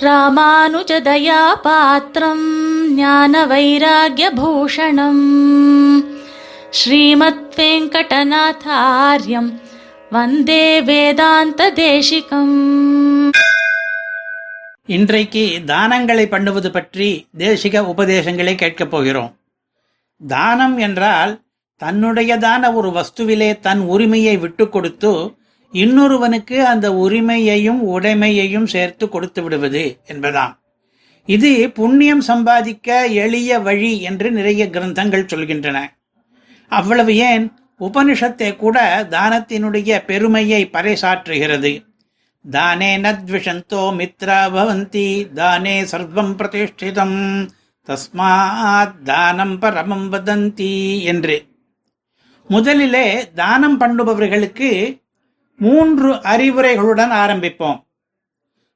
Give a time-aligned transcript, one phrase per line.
[0.00, 2.44] ராமானுஜதயா பாத்திரம்
[2.94, 5.22] ஞான வைராகியபூஷணம்
[6.70, 9.60] ஸ்ரீமத் வெங்கடநாதாரியம்
[10.10, 13.32] வந்தே வேதாந்த தேசிகம்
[14.86, 19.38] இன்றைக்கு தானங்களை பண்ணுவது பற்றி தேசிக உபதேசங்களை கேட்கப் போகிறோம்.
[20.26, 21.40] தானம் என்றால்
[21.80, 25.34] தன்னுடையதான ஒரு வஸ்துவிலே தன் உரிமையை விட்டு கொடுத்து
[25.72, 30.58] இன்னொருவனுக்கு அந்த உரிமையையும் உடைமையையும் சேர்த்து கொடுத்து விடுவது என்பதாம்.
[31.26, 35.84] இது புண்ணியம் சம்பாதிக்க எளிய வழி என்று நிறைய கிரந்தங்கள் சொல்கின்றன.
[36.68, 37.52] அவ்வளவு ஏன்?
[37.80, 41.88] உபனிஷத்தை கூட தானத்தினுடைய பெருமையை பறைசாற்றுகிறது.
[42.50, 47.48] தானே நத்விஷந்தோ மித்ரா பவந்தி தானே சர்வம் பிரதிஷ்டிதம்
[47.86, 51.44] தஸ்மாத் தானம் பரமம் வதந்தி என்று.
[52.48, 55.00] முதலிலே தானம் பண்ணுபவர்களுக்கு
[55.60, 57.78] மூன்று அறிவுரைகளுடன் ஆரம்பிப்போம்.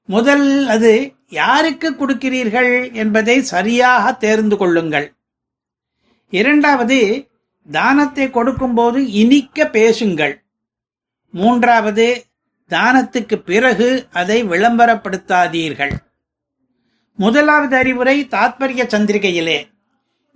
[0.07, 0.93] முதல் அது
[1.29, 5.07] யாருக்கு கொடுக்கிறீர்கள் என்பதை சரியாக தேர்ந்து கொள்ளுங்கள்.
[6.31, 6.99] இரண்டாவது
[7.73, 10.35] தானத்தை கொடுக்கும்போது இனிக்க பேசுங்கள்.
[11.31, 12.07] மூன்றாவது
[12.71, 15.95] தானத்துக்கு பிறகு அதை விளம்பரப்படுத்தாதீர்கள்.
[17.17, 19.59] முதலாவது அறிவுரை தாத்பரிய சந்திரிகையிலே.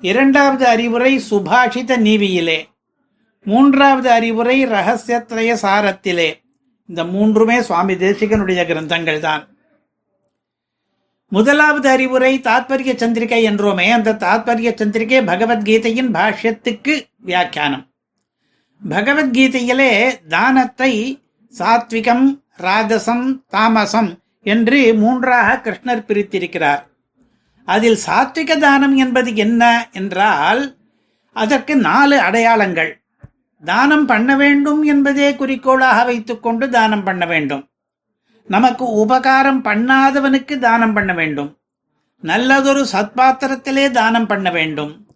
[0.00, 2.58] இரண்டாவது அறிவுரை சுபாஷித நீவியிலே
[3.48, 6.30] மூன்றாவது அறிவுரை ரகசியத்ரய சாரத்திலே.
[6.86, 9.56] இந்த மூன்றுமே சுவாமி தேசிகனுடைய கிரந்தங்கள் தான்
[11.28, 17.90] முதலாவது அறிவுரை தாத்பரிய சந்திரிகை என்றோமே அந்த தாத்பரிய சந்திரிகை பகவத்கீதையின் பாஷ்யத்துக்கு வியாக்கியானம்.
[18.88, 19.92] பகவத்கீதையிலே
[20.28, 21.22] தானத்தை
[21.58, 26.82] சாத்விகம் ராஜசம் தாமசம் என்று மூன்றாக கிருஷ்ணர் பிரித்திருக்கிறார்.
[27.64, 30.76] அதில் சாத்விக தானம் என்பது என்ன என்றால்
[31.32, 32.97] அதற்கு நாலு அடையாளங்கள்.
[33.64, 37.68] தானம் பண்ண வேண்டும் என்பதே குறிக்கோளாக வைத்துக்கொண்டு தானம் பண்ண வேண்டும்.
[38.46, 41.56] நமக்கு உபகாரம் பண்ணாதவனுக்கு தானம் பண்ண வேண்டும்.
[42.20, 45.06] நல்லதொரு சத்பாத்திரத்திலே தானம் பண்ண வேண்டும்.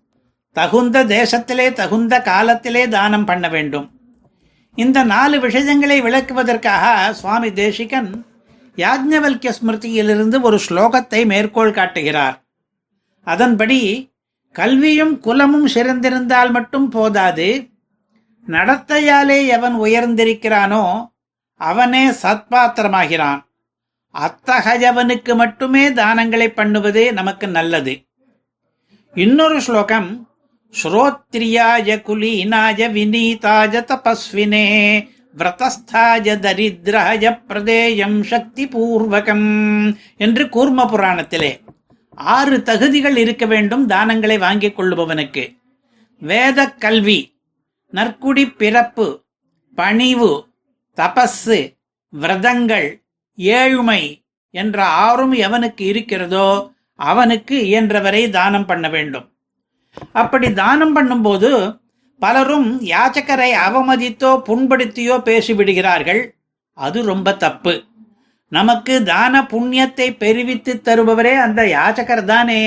[0.52, 3.90] தகுந்த தேசத்திலே தகுந்த காலத்திலே தானம் பண்ண வேண்டும்.
[4.74, 8.26] இந்த நாலு விஷயங்களை விளக்குவதற்காக சுவாமி தேசிகன்
[8.76, 12.42] யாஜ்ஞவல்ய ஸ்மிருதியிலிருந்து ஒரு ஸ்லோகத்தை மேற்கோள் காட்டுகிறார்.
[13.24, 14.10] அதன்படி
[14.52, 17.71] கல்வியும் குலமும் சிறந்திருந்தால் மட்டும் போதாது
[18.48, 21.10] நடத்தையாலே எவன் உயர்ந்திருக்கிறானோ
[21.56, 23.44] அவனே சத்பாத்திரமாகிறான்.
[24.14, 28.06] அத்தகையவனுக்கு மட்டுமே தானங்களை பண்ணுவதே நமக்கு நல்லது.
[29.14, 30.28] இன்னொரு ஸ்லோகம்
[30.82, 34.64] ஸ்ரோத்ரியாய குலீனாய வினீதாய தபஸ்வினே
[35.38, 41.60] விரதஸ்தாய தரித்ராய பிரதேயம் சக்தி பூர்வகம் என்று கூர்ம புராணத்திலே
[42.14, 45.58] ஆறு தகுதிகள் இருக்க வேண்டும் தானங்களை வாங்கிக் கொள்ளுபவனுக்கு.
[46.18, 47.31] வேத கல்வி
[47.92, 49.06] நற்குடி பிறப்பு
[49.78, 50.32] பணிவு
[50.96, 51.58] தபஸு
[52.12, 52.88] விரதங்கள்
[53.34, 54.02] ஏழ்மை
[54.54, 56.48] என்ற ஆறும் எவனுக்கு இருக்கிறதோ
[56.94, 59.26] அவனுக்கு இயன்றவரை தானம் பண்ண வேண்டும்.
[60.12, 61.50] அப்படி தானம் பண்ணும்போது
[62.22, 66.22] பலரும் யாச்சகரை அவமதித்தோ புண்படுத்தியோ பேசிவிடுகிறார்கள்.
[66.78, 67.74] அது ரொம்ப தப்பு.
[68.52, 72.62] நமக்கு தான புண்ணியத்தை பெருவித்து தருபவரே அந்த யாச்சகர் தானே.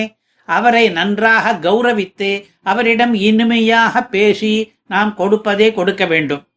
[0.46, 6.48] அவரை நன்றாக கௌரவித்து அவரிடம் இனிமையாக பேசி நாம் கொடுப்பதே கொடுக்க வேண்டும்.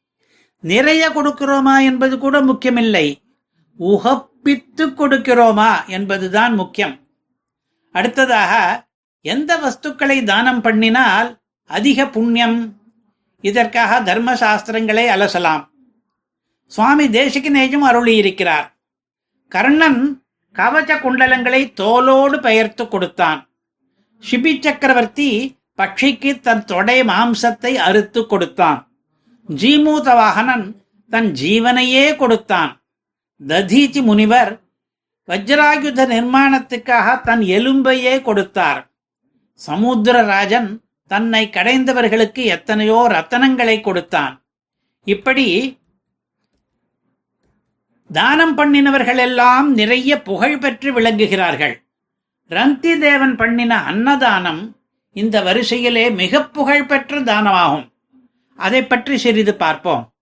[0.60, 3.22] நிறைய கொடுக்கிறோமா என்பது கூட முக்கியமில்லை.
[3.76, 7.00] உகப்பித்து கொடுக்கிறோமா என்பதுதான் முக்கியம்.
[7.92, 8.86] அடுத்ததாக
[9.20, 12.76] எந்த வஸ்துக்களை தானம் பண்ணினால் அதிக புண்ணியம்?
[13.40, 15.68] இதற்காக தர்ம சாஸ்திரங்களை அலசலாம்.
[16.66, 18.72] சுவாமி தேசிகனேஜும் அருளியிருக்கிறார்.
[19.48, 20.22] கர்ணன்
[20.54, 23.47] கவச்ச குண்டலங்களை தோலோடு பெயர்த்து கொடுத்தான்.
[24.22, 28.80] சிபி சக்கரவர்த்தி பட்சிக்கு தன் தொடை மாம்சத்தை அறுத்து கொடுத்தான்.
[29.48, 30.66] ஜீமூத வாகனன்
[31.10, 32.72] தன் ஜீவனையே கொடுத்தான்.
[33.40, 34.60] ததீச்சி முனிவர்
[35.28, 38.90] வஜ்ராயுத நிர்மாணத்துக்காக தன் எலும்பையே கொடுத்தார்.
[39.66, 40.68] சமுத்திரராஜன்
[41.06, 44.34] தன்னை கடைந்தவர்களுக்கு எத்தனையோ ரத்தனங்களை கொடுத்தான்.
[45.04, 45.46] இப்படி
[48.10, 51.74] தானம் பண்ணினவர்கள் எல்லாம் நிறைய புகழ் பெற்று விளங்குகிறார்கள்.
[52.48, 54.76] ரந்தி தேவன் பண்ணின அன்னதானம்
[55.12, 57.88] இந்த வரிசையிலே மிக புகழ் பெற்ற தானமாகும்.
[58.56, 60.12] அதை பற்றி சிறிது பார்ப்போம்.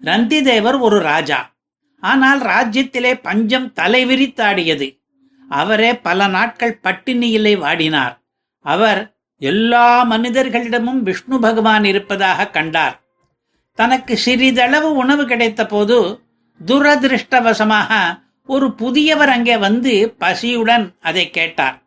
[0.00, 1.52] ரந்தி தேவர் ஒரு ராஜா.
[2.00, 5.00] ஆனால் ராஜ்யத்திலே பஞ்சம் தலைவிரித்தாடியது.
[5.48, 8.18] அவரே பல நாட்கள் பட்டினியிலே வாடினார்.
[8.60, 13.00] அவர் எல்லா மனிதர்களிடமும் விஷ்ணு பகவான் இருப்பதாக கண்டார்.
[13.74, 16.20] தனக்கு சிறிதளவு உணவு கிடைத்த போது
[16.66, 21.82] துரதிருஷ்டவசமாக ஒரு புதியவர் அங்கே வந்து பசியுடன் அதை கேட்டார்.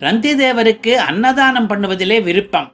[0.00, 2.72] ரந்திதேவருக்கு அன்னதானம் பண்ணுவதிலே விருப்பம்.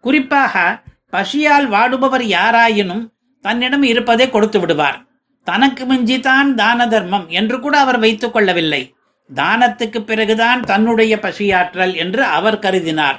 [0.00, 3.08] குறிப்பாக பசியால் வாடுபவர் யாராயினும்
[3.40, 5.04] தன்னிடம் இருப்பதை கொடுத்து விடுவார்.
[5.44, 8.94] தனக்கு மிஞ்சிதான் தான தர்மம் என்று கூட அவர் வைத்துக் கொள்ளவில்லை.
[9.34, 13.18] தானத்துக்கு பிறகுதான் தன்னுடைய பசியாற்றல் என்று அவர் கருதினார்.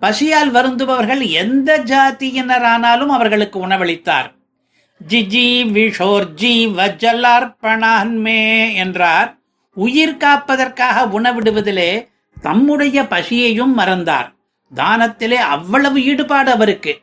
[0.00, 4.37] பசியால் வருந்துபவர்கள் எந்த ஜாதியினரானாலும் அவர்களுக்கு உணவளித்தார்.
[5.06, 5.70] ஜிஜி
[8.74, 9.38] என்றார்.
[9.74, 12.08] உயிர் காப்பதற்காக உணவிடுவதிலே
[12.40, 14.34] தம்முடைய பசியையும் மறந்தார்.
[14.74, 17.02] தானத்திலே அவ்வளவு ஈடுபாடு அவருக்கு.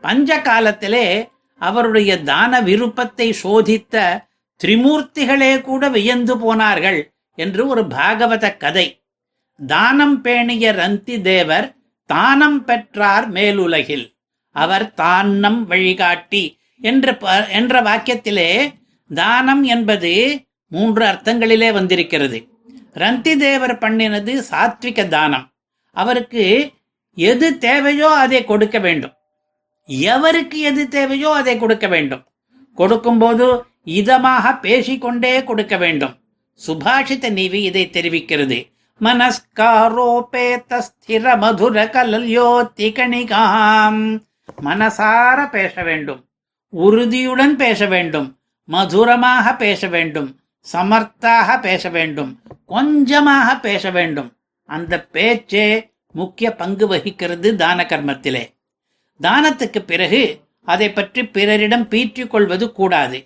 [0.00, 4.24] பஞ்ச காலத்திலே அவருடைய தான விருப்பத்தை சோதித்த
[4.56, 9.02] திரிமூர்த்திகளே கூட வியந்து போனார்கள் என்று ஒரு பாகவத கதை.
[9.66, 11.74] தானம் பேணிய ரந்தி தேவர்
[12.06, 14.14] தானம் பெற்றார் மேலுலகில்.
[14.50, 18.72] அவர் தானம் வழிகாட்டி என்ற ப- என்ற வாக்கியத்திலே
[19.14, 22.48] தானம் என்பது மூன்று அர்த்தங்களிலே வந்திருக்கிறது.
[22.92, 25.50] ரந்தி தேவர் பண்ணினது சாத்விக தானம்.
[25.92, 26.72] அவருக்கு
[27.14, 29.12] எது தேவையோ அதை கொடுக்க வேண்டும்.
[29.86, 32.24] எவருக்கு எது தேவையோ அதை கொடுக்க வேண்டும்.
[32.74, 36.16] கொடுக்கும்போது இதமாக பேசிக்கொண்டே கொடுக்க வேண்டும்.
[36.66, 38.70] சுபாஷித நீவி இதை தெரிவிக்கிறது.
[39.00, 44.22] மனஸ்காரோபேத ஸ்திர மதுர கலல்யோத்தி கணிகாம்
[44.64, 46.26] மனசார பேச வேண்டும்.
[46.72, 48.28] உறுதியுடன் பேச வேண்டும்
[48.68, 50.28] மதுரமாக பேச வேண்டும்
[50.66, 52.30] சமர்த்தாக பேச வேண்டும்
[52.72, 54.28] கொஞ்சமாக பேச வேண்டும்.
[54.68, 55.66] அந்த பேச்சே
[56.14, 58.44] முக்கிய பங்கு வகிக்கிறது தான கர்மத்திலே.
[59.20, 60.22] தானத்துக்கு பிறகு
[60.68, 63.18] அதை பற்றி பிறரிடம் பீற்றிக் கொள்வது கூடாது.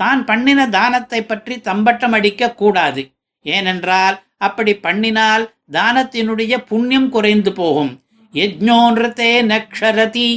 [0.00, 3.02] தான் பண்ணின தானத்தை பற்றி தம்பட்டம் அடிக்க கூடாது.
[3.46, 4.16] ஏனென்றால்
[4.46, 7.92] அப்படி பண்ணினால் தானத்தினுடைய புண்ணியம் குறைந்து போகும்.
[8.34, 10.28] யஜ்ஞோன்றதே நக்ஷரதி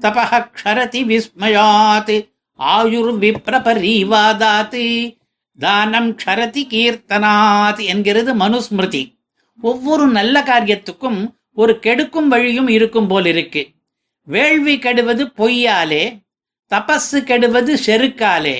[0.00, 2.14] தபஹ க்ஷரதி விஸ்மயாத்
[2.58, 5.16] ஆயுர் விப்ரபரீவாதாத்
[5.58, 9.02] தானம் க்ஷரதி கீர்த்தனாத் என்கிறது மனுஸ்மிருதி.
[9.60, 11.20] ஒவ்வொரு நல்ல காரியத்துக்கும்
[11.54, 13.62] ஒரு கெடுக்கும் வழியும் இருக்கும் போல் இருக்கு.
[14.26, 16.04] வேள்வி கெடுவது பொய்யாலே
[16.70, 18.56] தபஸ்ஸு கெடுவது செருக்காலே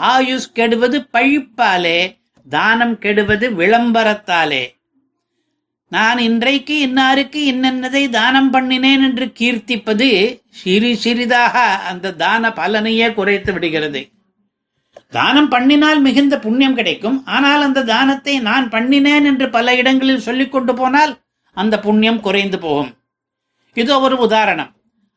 [0.00, 1.98] ஆயுஷ் கெடுவது பழிப்பாலே
[2.48, 4.62] தானம் கெடுவது விளம்பரத்தாலே
[5.92, 10.06] நான் இன்றைக்கு இன்னாருக்கு இன்னென்னதை தானம் பண்ணினேன் என்று கீர்த்திப்பது
[10.48, 14.00] சிறு சிறிதாக அந்த தான பலனையே குறைத்து விடுகிறது.
[15.08, 17.18] தானம் பண்ணினால் மிகுந்த புண்ணியம் கிடைக்கும்.
[17.24, 21.12] ஆனால் அந்த தானத்தை நான் பண்ணினேன் என்று பல இடங்களில் சொல்லிக் கொண்டு போனால்
[21.56, 22.90] அந்த புண்ணியம் குறைந்து போகும்.
[23.74, 24.70] இதோ ஒரு உதாரணம்.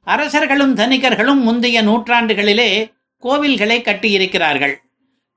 [0.03, 2.69] அரசர்களும் தனிகர்களும் முந்தைய நூற்றாண்டுகளிலே
[3.23, 4.75] கோவில்களை கட்டியிருக்கிறார்கள்.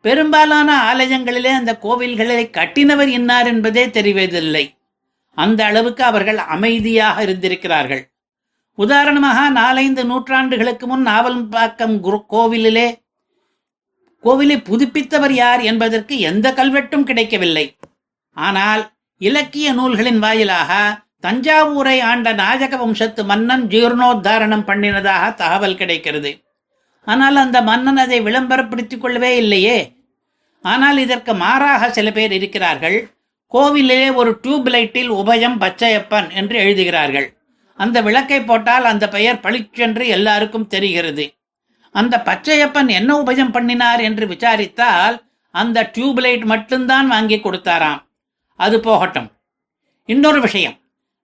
[0.05, 4.65] பெரும்பாலான ஆலயங்களிலே அந்த கோவில்களை கட்டினவர் இன்னார் என்பதே தெரிவதில்லை.
[5.45, 8.03] அந்த அளவுக்கு அவர்கள் அமைதியாக இருந்திருக்கிறார்கள்.
[8.79, 11.97] உதாரணமாக நாலைந்து நூற்றாண்டுகளுக்கு முன் நாவல்பாக்கம்
[12.35, 12.89] கோவிலிலே
[14.25, 17.67] கோவிலை புதுப்பித்தவர் யார் என்பதற்கு எந்த கல்வெட்டும் கிடைக்கவில்லை.
[18.37, 18.83] ஆனால்
[19.21, 20.73] இலக்கிய நூல்களின் வாயிலாக
[21.27, 26.31] தஞ்சாவூரை ஆண்ட நாஜக வம்சத்து மன்னன் ஜீர்ணோத்தாரணம் பண்ணினதாக தகவல் கிடைக்கிறது.
[27.07, 29.79] ஆனால் அந்த மன்னன் அதை விளம்பரப்படுத்திக் கொள்ளவே இல்லையே.
[30.65, 32.99] ஆனால் இதற்கு மாறாக சில பேர் இருக்கிறார்கள்.
[33.53, 37.37] கோவிலிலே ஒரு டியூப் லைட்டில் உபயம் பச்சையப்பன் என்று எழுதுகிறார்கள்.
[37.77, 41.35] அந்த விளக்கை போட்டால் அந்த பெயர் பளிச்சென்று எல்லாருக்கும் தெரிகிறது.
[41.93, 48.03] அந்த பச்சையப்பன் என்ன உபயம் பண்ணினார் என்று விசாரித்தால் அந்த டியூப் லைட் மட்டும்தான் வாங்கி கொடுத்தாராம்.
[48.57, 49.31] அது போகட்டும்.
[50.07, 50.77] இன்னொரு விஷயம்.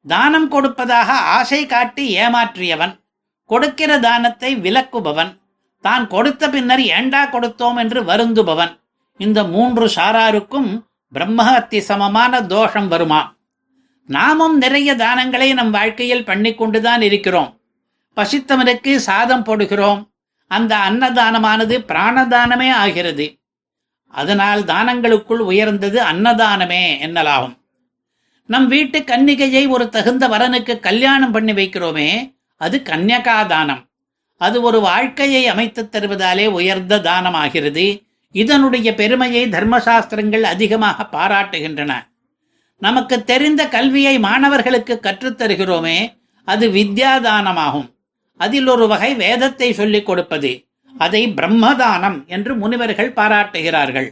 [0.06, 3.00] தானம் கொடுப்பதாக ஆசை காட்டி ஏமாற்றியவன்
[3.44, 5.38] கொடுக்கிற தானத்தை விலக்குபவன்
[5.80, 8.80] தான் கொடுத்த பின்னர் ஏண்டா கொடுத்தோம் என்று வருந்துபவன்.
[9.18, 10.82] இந்த மூன்று சாராருக்கும்
[11.14, 13.36] பிரம்மஹத்தி சமமான தோஷம் வருமா?
[14.06, 17.60] நாமும் நிறைய தானங்களை நம் வாழ்க்கையில் பண்ணிக்கொண்டுதான் இருக்கிறோம்.
[18.17, 20.08] பசித்தவனுக்கு சாதம் போடுகிறோம்.
[20.48, 23.38] அந்த அன்னதானமானது பிராணதானமே ஆகிறது.
[24.08, 27.58] அதனால் தானங்களுக்குள் உயர்ந்தது அன்னதானமே என்னலாகும்.
[28.46, 33.86] நம் வீட்டு கன்னிகையை ஒரு தகுந்த வரனுக்கு கல்யாணம் பண்ணி வைக்கிறோமே அது கன்யகாதானம்.
[34.36, 38.03] அது ஒரு வாழ்க்கையை அமைத்துத் தருவதாலே உயர்ந்த தானமாகிறது.
[38.34, 41.93] இதனுடைய பெருமையை தர்மசாஸ்திரங்கள் அதிகமாக பாராட்டுகின்றன.
[42.82, 45.98] நமக்கு தெரிந்த கல்வியை மாணவர்களுக்கு கற்றுத் தருகிறோமே
[46.48, 47.88] அது வித்யாதானமாகும்.
[48.41, 50.50] அதில் ஒரு வகை வேதத்தை சொல்லிக் கொடுப்பது
[50.98, 54.08] அதை பிரம்மதானம் என்று முனிவர்கள் பாராட்டுகிறார்கள்.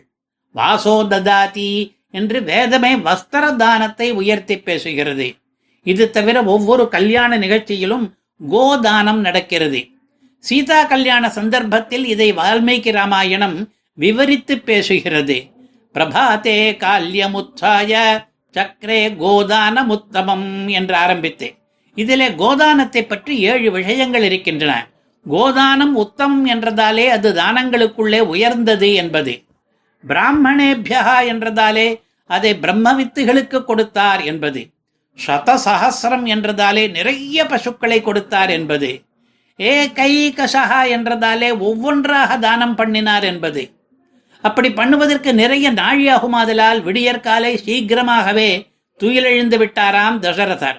[0.54, 1.72] வாசோ ததாதி
[2.10, 5.28] என்று வேதமே வஸ்திர தானத்தை உயர்த்தி பேசுகிறது.
[5.86, 8.06] இது தவிர ஒவ்வொரு கல்யாண நிகழ்ச்சியிலும்
[8.50, 9.80] கோதானம் நடக்கிறது.
[10.38, 13.58] சீதா கல்யாண சந்தர்ப்பத்தில் இதை வால்மீகி ராமாயணம்
[13.94, 15.50] விவரித்து பேசுகிறது.
[15.94, 17.92] பிரபாதே கால்யமுத்தாய
[18.54, 21.56] சக்கரே கோதானமுத்தமம் என்று ஆரம்பித்தேன்.
[21.94, 24.88] இதிலே கோதானத்தை பற்றி ஏழு விஷயங்கள் இருக்கின்றன.
[25.30, 29.44] கோதானம் உத்தமம் என்றதாலே அது தானங்களுக்குள்ளே உயர்ந்தது என்பது.
[30.08, 34.66] பிராமணேபியா என்றதாலே அதை பிரம்மவித்துகளுக்கு கொடுத்தார் என்பது.
[35.26, 39.02] சதசஹசிரம் என்றதாலே நிறைய பசுக்களை கொடுத்தார் என்பது.
[39.60, 43.62] ஏ கை கசகா என்றதாலே ஒவ்வொன்றாக தானம் பண்ணினார் என்பது.
[44.42, 48.50] அப்படி பண்ணுவதற்கு நிறைய நாழியாகுமாதலால் விடியற்காலை சீக்கிரமாகவே
[49.00, 50.78] துயிலெழுந்து விட்டாராம் தசரதர்.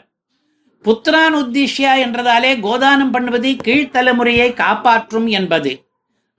[0.85, 5.71] புத்திரான் உத்திஷ்யா என்றதாலே கோதானம் பண்ணுவது கீழ்த்தலைமுறையை காப்பாற்றும் என்பது.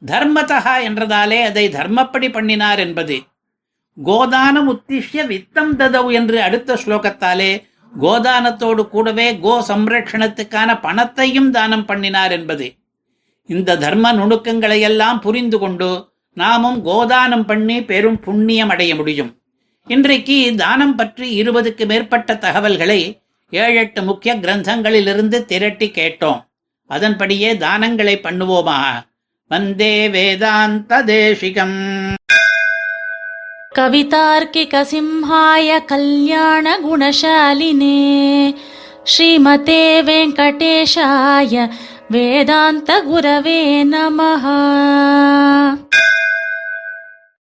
[0.02, 3.16] தர்மதகா என்றதாலே அதை தர்மப்படி பண்ணினார் என்பது.
[3.99, 7.52] கோதானம் உத்திஷ்ய வித்தம் ததவு என்று அடுத்த ஸ்லோகத்தாலே
[8.00, 12.66] கோதானத்தோடு கூடவே கோ சம்ரட்சணத்துக்கான பணத்தையும் தானம் பண்ணினார் என்பது.
[13.49, 15.90] இந்த தர்ம நுணுக்கங்களை எல்லாம் புரிந்து கொண்டு
[16.34, 19.36] நாமும் கோதானம் பண்ணி பெரும் புண்ணியம் அடைய முடியும்.
[19.86, 26.44] இன்றைக்கு தானம் பற்றி இருபதுக்கு மேற்பட்ட தகவல்களை ஏழெட்டு முக்கிய கிரந்தங்களிலிருந்து திரட்டி கேட்டோம்.
[26.86, 28.78] அதன்படியே தானங்களை பண்ணுவோமா?
[29.48, 31.78] வந்தே வேதாந்த தேசிகம்.
[33.74, 37.98] கவிதார்க்கிக சிம்ஹாய கல்யாண குணசாலினே.
[39.04, 41.70] ஸ்ரீமதே வெங்கடேஷாய
[42.12, 43.59] वेदान्तगुरवे
[43.91, 44.45] नमः